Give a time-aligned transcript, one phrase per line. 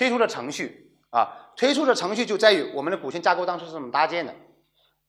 [0.00, 4.34] 推出的程序啊，推出的程序就在于我们的股权架构当时是怎么搭建的。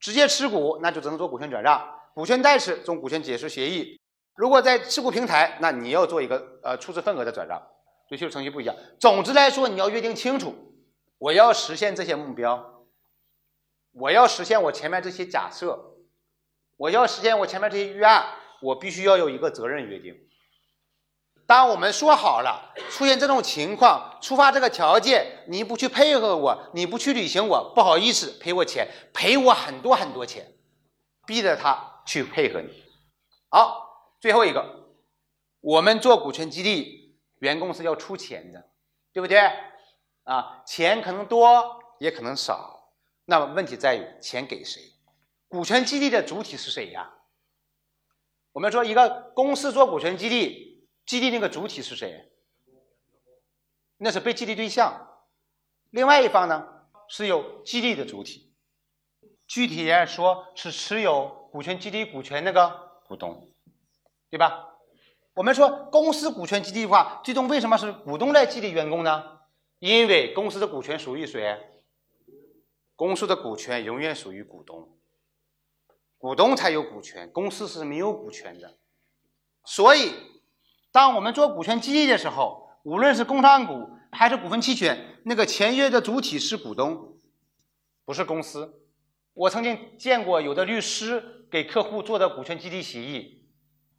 [0.01, 1.79] 直接持股，那就只能做股权转让；
[2.13, 3.97] 股权代持，种股权解释协议。
[4.35, 7.57] 如果在持股平台，那你要做一个呃出资份额的转让，
[8.09, 8.75] 对，就是程序不一样。
[8.99, 10.53] 总之来说，你要约定清楚，
[11.19, 12.83] 我要实现这些目标，
[13.93, 15.79] 我要实现我前面这些假设，
[16.75, 18.25] 我要实现我前面这些预案，
[18.61, 20.13] 我必须要有一个责任约定。
[21.51, 30.49] 当我们说好了，出现这种情况，触发这个条件，你不去配合我，你不去履行我，不好意思，赔我钱，赔我很多很多钱，
[31.27, 32.69] 逼着他去配合你。
[33.49, 34.63] 好，最后一个，
[35.59, 38.69] 我们做股权激励，员工是要出钱的，
[39.11, 39.41] 对不对？
[40.23, 42.93] 啊，钱可能多，也可能少。
[43.25, 44.81] 那么问题在于钱给谁？
[45.49, 47.11] 股权激励的主体是谁呀？
[48.53, 50.70] 我们说一个公司做股权激励。
[51.05, 52.31] 激励那个主体是谁？
[53.97, 55.07] 那是被激励对象。
[55.91, 58.53] 另外一方呢，是有激励的主体。
[59.45, 63.51] 具体来说，是持有股权激励股权那个股东，
[64.29, 64.69] 对吧？
[65.33, 69.41] 我们说公司股权激励的话，最终为什么是股东来激励员工呢？
[69.79, 71.83] 因为公司的股权属于谁？
[72.95, 74.97] 公司的股权永远属于股东，
[76.17, 78.79] 股东才有股权，公司是没有股权的，
[79.65, 80.30] 所以。
[80.91, 87.17] 当我们做股权激励的时候，无论是工商股还是股份期权，那个签约的主体是股东，
[88.05, 88.81] 不是公司。
[89.33, 93.47] 我曾经见过有的律师给客户做的股权激励协议，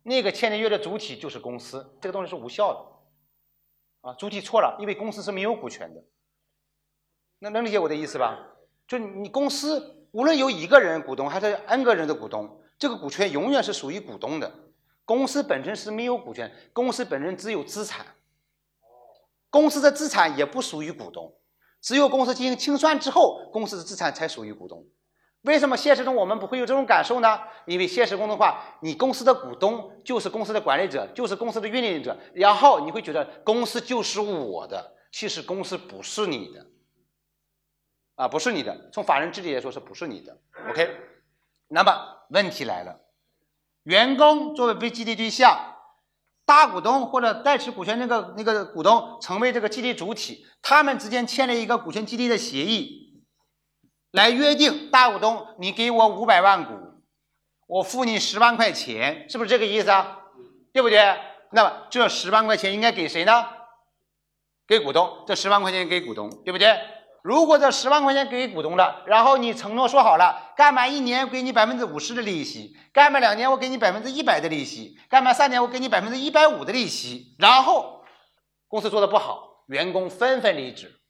[0.02, 4.10] 那个签的约的主体就是公司，这个东西是无效的。
[4.10, 6.04] 啊，主体错了，因为公司是没有股权的。
[7.38, 8.38] 那能理解我的意思吧？
[8.86, 14.52] 就你公司无论有一个人股东还是 n 个人的股东，这个股权永远是属于股东的。
[15.04, 18.06] 公司本身是没有股权，公司本身只有资产，
[19.50, 21.34] 公司的资产也不属于股东，
[21.80, 24.86] 只有公司进行清算之后，公司的资产才属于股东。
[25.42, 27.40] 为什么现实中我们不会有这种感受呢？
[27.66, 36.64] 因为现实中的话，你公司的股东就是公司的管理者，就是公司的运营者，然后你会觉得公司就是我的，其实公司不是你的，
[38.14, 40.38] 啊，不是你的，从法人治理来说是不是你的
[40.70, 40.96] ？OK，
[41.66, 41.92] 那么
[42.30, 43.00] 问题来了。
[43.84, 45.76] 员工作为被激励对象，
[46.44, 53.22] 大股东或者代持股权那个那个股东成为这个激励主体，他们之间签了一个股权激励的协议，
[54.12, 56.72] 来约定大股东你给我五百万股，
[57.66, 60.18] 我付你十万块钱，是不是这个意思啊？
[60.72, 61.18] 对不对？
[61.50, 63.44] 那么这十万块钱应该给谁呢？
[64.66, 66.78] 给股东，这十万块钱给股东，对不对？
[67.22, 78.02] 如果这十万块钱给股东了，然后你承诺说好了，干满一年给你百分之五十的利息，干满两年我给你百分之一百的利息，干满三年我给你百分之一百五的利息，然后
[78.66, 81.00] 公司做的不好，员工纷纷离职，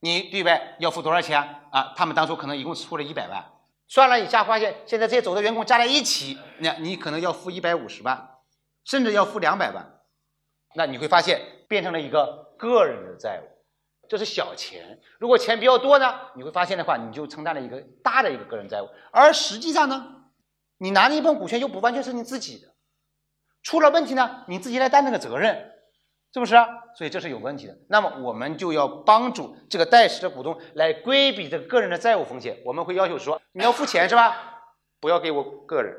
[0.00, 1.40] 你对外要付多少钱
[1.70, 1.92] 啊？
[1.94, 3.44] 他们当初可能一共出了一百万，
[3.86, 8.30] 算了一下发现，现在这些走的员工加在一起，那你可能要付一百五十万，
[8.84, 10.00] 甚至要付两百万，
[10.74, 13.51] 那你会发现变成了一个个人的债务。
[14.12, 18.88] 这是小钱，如果钱比较多呢，你会发现的话，你就承担了一个大的一个个人债务。
[19.10, 20.26] 而实际上呢，
[20.76, 22.74] 你拿了一部分股权又不完全是你自己的，
[23.62, 25.72] 出了问题呢，你自己来担那个责任，
[26.34, 26.54] 是不是？
[26.94, 27.78] 所以这是有问题的。
[27.88, 32.60] 那么我们就要帮助这个代持的股东来规避这个个人的债务风险。
[32.66, 34.60] 我们会要求说，你要付钱是吧？
[35.00, 35.96] 不要给我个人，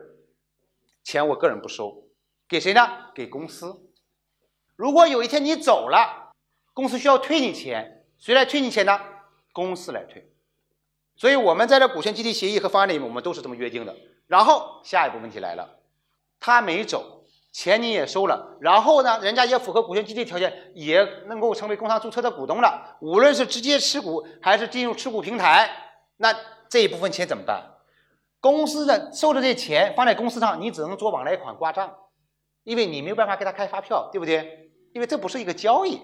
[1.04, 2.04] 钱我个人不收，
[2.48, 2.88] 给谁呢？
[3.16, 3.90] 给公司。
[4.76, 6.32] 如果有一天你走了，
[6.76, 8.02] 公司需要退你钱。
[8.24, 8.98] 谁来退你钱呢？
[9.52, 10.32] 公司来退，
[11.18, 13.94] 所以我们在这股权激励协议和方案里面，我们都是这么约定的。
[14.28, 15.80] 然后下一步问题来了，
[16.40, 22.96] 他没走，钱你也收了，然后呢，人家也符合股权激励条件，也能够成为工商注册的股东了。
[23.02, 25.70] 无论是直接持股还是进入持股平台，
[26.16, 26.34] 那
[26.70, 27.62] 这一部分钱怎么办？
[28.40, 31.94] 公司的收的这钱放在公司上，你只能做往来款挂账，
[32.64, 34.72] 因为你没有办法给他开发票，对不对？
[34.94, 36.00] 因为这不是一个交易，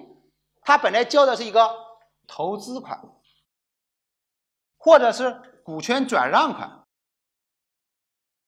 [0.63, 1.87] 他本来交的是一个。
[2.29, 3.01] 投资款，
[4.77, 6.83] 或者是股权转让款。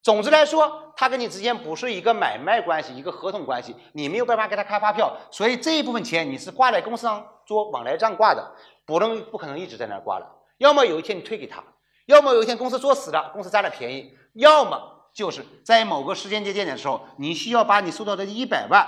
[0.04, 8.56] 总之来说，他跟你之间不是一个买卖关系，一个合同关系，你没有办法给他开发票，所以这一部分钱你是挂在公司上做往来账挂的，
[8.86, 10.28] 不能不可能一直在那挂了。
[10.58, 11.64] 要么有一天你退给他，
[12.06, 18.88] 要么有一天公司做死了，公司占了便宜，要么就是在某个时间节点的时候，你需要把你收到的一百万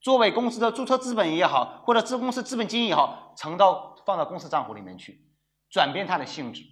[0.00, 3.93] 作为公司的注册资本也好，或者子公司资本金也好，承到。
[4.04, 5.20] 放到公司账户里面去，
[5.70, 6.62] 转变它的性质。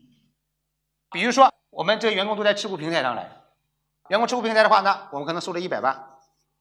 [1.10, 3.30] 比如说，我们这个员工都在持股平台上来，
[4.08, 6.06] 员工持股平台的话呢，我们可能收了一百万，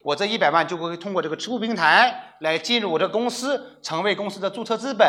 [0.00, 5.08] 我这一百万就会通过这个持股平台来进入我这公司，成为公司的注册资本。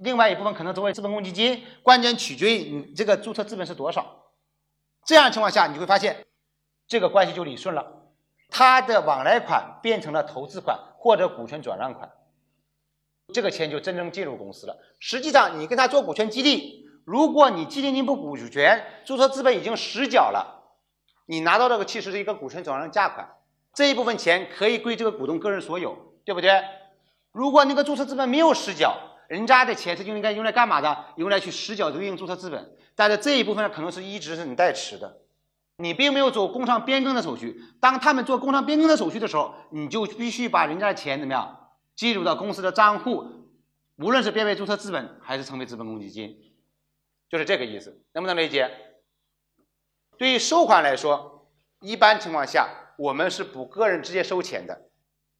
[0.00, 4.24] 另外一部分可能作为资本公积金，关键取决于你这个注册资本是多少。
[5.04, 6.24] 这样情况下，你会发现
[6.86, 7.84] 这个关系就理顺了，
[8.48, 12.10] 它的往来款变成了投资款或者股权转让款，
[13.32, 14.76] 这个钱就真正进入公司了。
[14.98, 20.62] 实际上，你跟他做股权激励，如果你激励你部股权，注册资本已经实缴了，
[21.26, 23.28] 你拿到这个其实是一个股权转让价款。
[23.72, 26.62] 这一部分钱可以归这个股东个人所有，对不对？
[27.32, 28.96] 如果那个注册资本没有实缴，
[29.28, 31.06] 人家的钱是应该用来干嘛的？
[31.16, 35.16] 用来去实缴对应注册资本，但是这一部分可能是一直是你代持的，
[35.78, 37.60] 你并没有走工商变更的手续。
[37.80, 41.63] 当他们做工商变更的手续的时候，你就必须把人家的钱怎么样
[41.96, 43.26] 进入到公司的账户，
[43.96, 46.54] 无论是变为注册资本还是成为资本公积金，
[47.28, 48.70] 就是这个意思，能不能理解？
[50.16, 51.48] 对于收款来说，
[51.80, 52.80] 一般情况下。
[52.96, 54.82] 我们是不个人直接收钱的，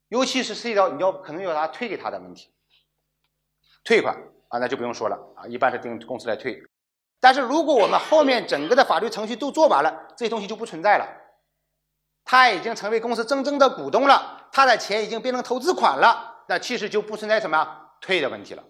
[0.09, 2.53] 尤其是涉及到你要可能要他退给他的问题，
[3.85, 4.12] 退款
[4.49, 6.61] 啊，那就不用说了啊，一般是定公司来退。
[7.21, 11.06] 但是如果我们后面整个的法律程序都做完了，这些东西就不存在了，
[12.25, 18.64] 他已经成为公司真正的股东了，他的钱已经变成投资款了，那其实就不存在什么退的问题了。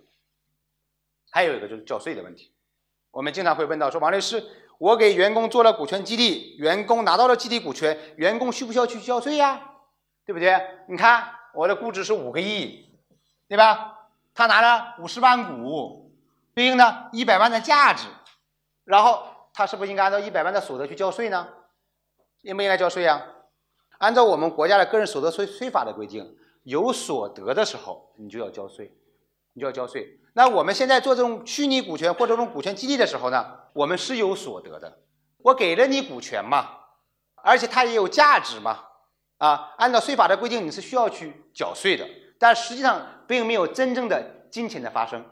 [1.30, 2.54] 还有一个就是缴税的问题，
[3.10, 4.44] 我们经常会问到说王律师。
[4.78, 9.70] 我给员工做了股权激励，员工拿到了集体股权，员工需不需要去交税呀？
[10.26, 10.60] 对不对？
[10.88, 12.90] 你看我的估值是五个亿，
[13.48, 14.08] 对吧？
[14.34, 16.12] 他拿了五十万股，
[16.54, 18.08] 对应的一百万的价值，
[18.84, 21.48] 然后他是不是应该按照一百万的所得去交税呢？
[22.42, 23.24] 应不应该交税呀？
[23.98, 28.92] 按照我们国家的个人所得税税法的规定，有所得的时候你就要交税，
[29.54, 30.20] 你就要交税。
[30.34, 34.98] 那我们现在做这种虚拟股权或者这种股权激励的时候呢，我们是有所得的。
[35.38, 36.70] 我给了你股权嘛，
[37.36, 38.80] 而且它也有价值嘛，
[39.38, 42.04] 啊，按照税法的规定，你是需要去缴税的。
[42.38, 45.24] 但实际上并没有真正的金钱的发生，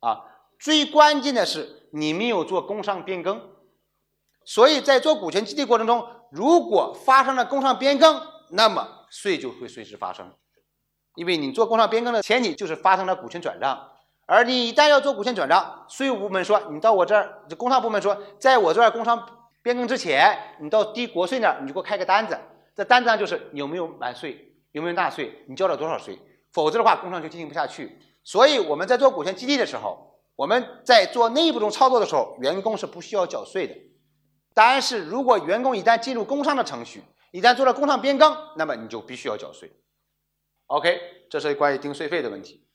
[0.00, 0.24] 啊，
[0.58, 3.40] 最关键的是你没有做工商变更。
[4.44, 10.32] 所以在做股权激励过程中，如果发生了工商变更，那么税就会随之发生，
[11.16, 13.90] 因为你做工商变更的前提就是发生了股权转让。
[14.26, 19.24] 而你一旦要做股权转让，税务部门说你到我这儿，工商部门说在我这儿工商
[19.62, 22.38] 变更之前，你到低国税那儿，你就给我开个单子，
[22.74, 26.18] 这单子上就是有没有完税，有没有纳税，你交了多少税，
[26.52, 27.98] 否则的话工商就进行不下去。
[28.24, 33.74] 所以我们在做股权激励的时候，我们在做内部中操作的时候，员工是不需要缴税的。
[34.52, 39.70] 但是如果员工一旦进入工商的程序，一旦做了工商变更，那么你就必须要缴税。
[40.66, 42.65] OK，这是关于定税费的问题。